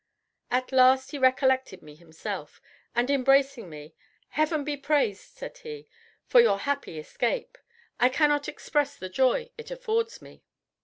[0.49, 2.59] At last he recollected me himself,
[2.95, 3.93] and embracing me,
[4.29, 5.87] "Heaven be praised," said he,
[6.25, 7.55] "for your happy escape!
[7.99, 10.41] I cannot express the joy it affords me.